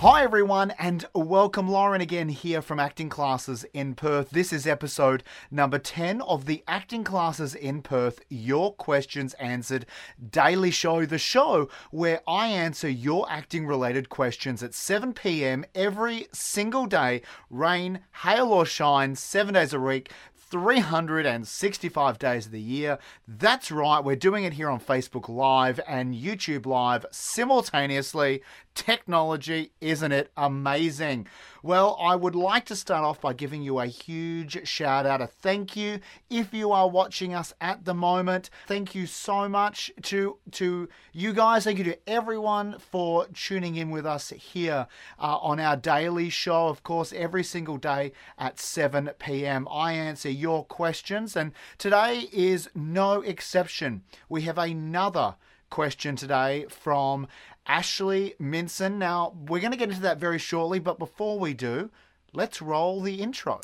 [0.00, 1.68] Hi everyone, and welcome.
[1.68, 4.30] Lauren again here from Acting Classes in Perth.
[4.30, 9.86] This is episode number 10 of the Acting Classes in Perth Your Questions Answered
[10.30, 11.04] daily show.
[11.04, 15.64] The show where I answer your acting related questions at 7 p.m.
[15.74, 17.20] every single day,
[17.50, 20.12] rain, hail, or shine, seven days a week.
[20.50, 22.98] 365 days of the year.
[23.26, 28.42] That's right, we're doing it here on Facebook Live and YouTube Live simultaneously.
[28.78, 31.26] Technology, isn't it amazing?
[31.64, 35.26] Well, I would like to start off by giving you a huge shout out, a
[35.26, 35.98] thank you
[36.30, 38.50] if you are watching us at the moment.
[38.68, 41.64] Thank you so much to to you guys.
[41.64, 44.86] Thank you to everyone for tuning in with us here
[45.18, 46.68] uh, on our daily show.
[46.68, 49.66] Of course, every single day at 7 p.m.
[49.68, 54.02] I answer your questions, and today is no exception.
[54.28, 55.34] We have another
[55.70, 57.26] question today from
[57.66, 58.96] Ashley Minson.
[58.96, 61.90] Now, we're going to get into that very shortly, but before we do,
[62.32, 63.60] let's roll the intro.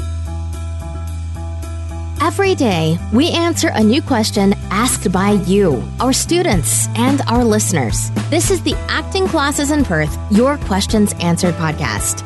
[2.20, 8.10] Every day, we answer a new question asked by you, our students, and our listeners.
[8.30, 12.22] This is the Acting Classes in Perth Your Questions Answered podcast.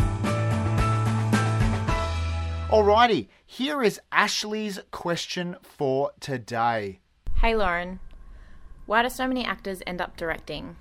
[2.68, 7.00] Alrighty, here is Ashley's question for today.
[7.40, 7.98] Hey Lauren,
[8.88, 10.74] why do so many actors end up directing?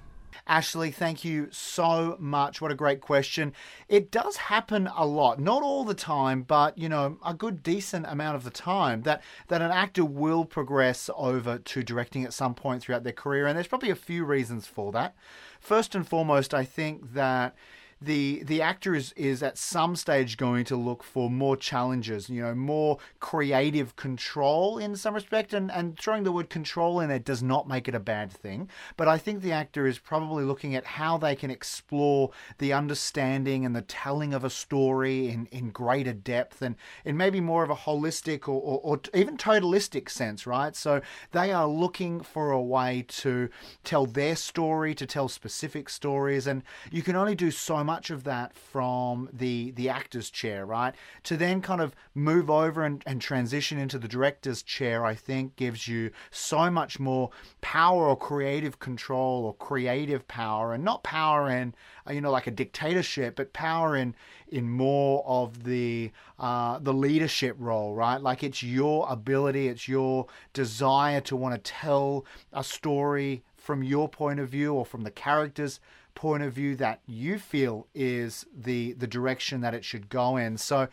[0.48, 2.62] Ashley, thank you so much.
[2.62, 3.52] What a great question.
[3.90, 8.06] It does happen a lot, not all the time, but you know, a good decent
[8.08, 12.56] amount of the time that that an actor will progress over to directing at some
[12.56, 15.14] point throughout their career, and there's probably a few reasons for that.
[15.60, 17.58] First and foremost, I think that
[18.02, 22.42] the the actor is is at some stage going to look for more challenges, you
[22.42, 27.20] know, more creative control in some respect, and and throwing the word control in there
[27.20, 28.70] does not make it a bad thing.
[28.98, 33.66] But I think the actor is probably looking at how they can explore the understanding
[33.66, 37.70] and the telling of a story in in greater depth and in maybe more of
[37.72, 40.76] a holistic or, or, or even totalistic sense, right?
[40.76, 43.50] So they are looking for a way to
[43.84, 48.26] tell their story, to tell specific stories, and you can only do so much of
[48.26, 50.94] that from the the actor's chair, right?
[51.24, 55.56] To then kind of move over and, and transition into the director's chair, I think
[55.56, 57.32] gives you so much more
[57.62, 61.74] power or creative control or creative power, and not power in
[62.06, 64.14] uh, you know like a dictatorship, but power in
[64.50, 68.22] in more of the uh, the leadership role, right?
[68.22, 74.08] Like it's your ability, it's your desire to want to tell a story from your
[74.08, 75.80] point of view or from the characters
[76.18, 80.58] point of view that you feel is the the direction that it should go in.
[80.58, 80.88] So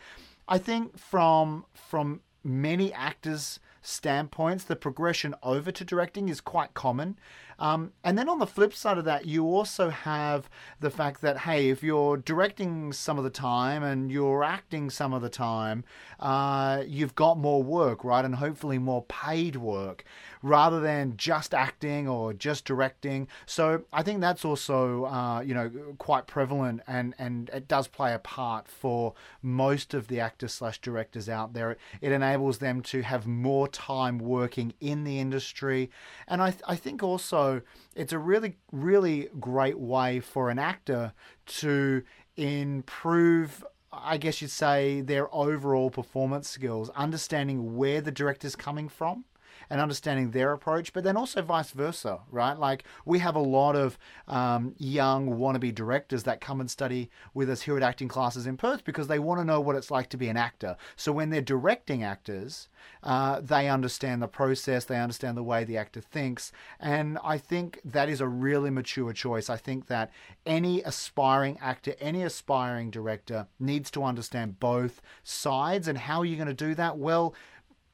[0.47, 7.17] I think from from many actors standpoints, the progression over to directing is quite common.
[7.59, 10.49] Um, and then on the flip side of that, you also have
[10.79, 15.13] the fact that, hey, if you're directing some of the time and you're acting some
[15.13, 15.83] of the time,
[16.19, 18.25] uh, you've got more work, right?
[18.25, 20.03] And hopefully more paid work
[20.41, 23.27] rather than just acting or just directing.
[23.45, 28.13] So I think that's also, uh, you know, quite prevalent and, and it does play
[28.13, 31.77] a part for most of the actors slash directors out there.
[32.01, 35.89] It enables them to have more time working in the industry.
[36.27, 37.44] And I, th- I think also,
[37.95, 41.13] it's a really, really great way for an actor
[41.61, 42.03] to
[42.37, 43.63] improve
[43.97, 49.23] I guess you'd say their overall performance skills, understanding where the director's coming from
[49.69, 52.57] and understanding their approach, but then also vice versa, right?
[52.57, 57.49] Like we have a lot of um, young wannabe directors that come and study with
[57.49, 60.09] us here at acting classes in Perth because they want to know what it's like
[60.09, 60.75] to be an actor.
[60.95, 62.69] So when they're directing actors,
[63.03, 67.79] uh, they understand the process, they understand the way the actor thinks, and I think
[67.83, 69.49] that is a really mature choice.
[69.49, 70.11] I think that
[70.45, 76.35] any aspiring actor, any aspiring director needs to understand both sides, and how are you
[76.35, 76.97] going to do that?
[76.97, 77.35] Well,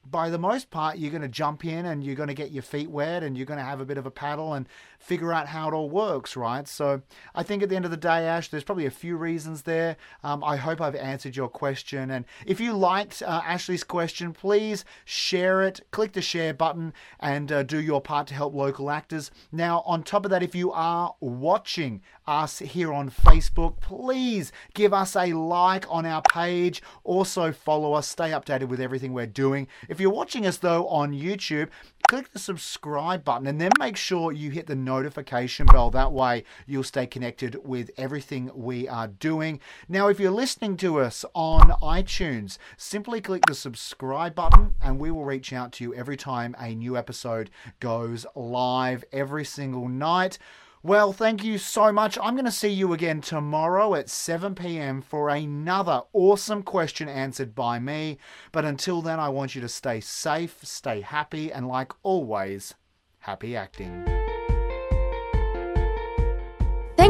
[0.10, 2.64] by the most part, you're going to jump in and you're going to get your
[2.64, 4.68] feet wet and you're going to have a bit of a paddle and
[5.00, 6.68] figure out how it all works, right?
[6.68, 7.02] So
[7.36, 9.98] I think at the end of the day, Ash, there's probably a few reasons there.
[10.24, 12.12] Um, I hope I've answered your question.
[12.12, 17.52] And if you liked uh, Ashley's question, please share it, click the share button, and
[17.52, 19.32] uh, do your part to help local actors.
[19.52, 24.94] Now, on top of that, if you are watching us here on Facebook, please give
[24.94, 26.82] us a like on our page.
[27.04, 29.68] Also, follow us, stay updated with everything we're doing.
[29.92, 31.68] If you're watching us though on YouTube,
[32.08, 35.92] click the subscribe button and then make sure you hit the notification bell.
[35.92, 39.60] That way you'll stay connected with everything we are doing.
[39.90, 45.12] Now, if you're listening to us on iTunes, simply click the subscribe button and we
[45.12, 47.50] will reach out to you every time a new episode
[47.82, 50.40] goes live every single night.
[50.84, 52.18] Well, thank you so much.
[52.20, 55.04] I'm going to see you again tomorrow at 7 p.m.
[55.04, 58.18] for another awesome question answered by me.
[58.52, 62.74] But until then, I want you to stay safe, stay happy, and like always,
[63.20, 64.21] happy acting.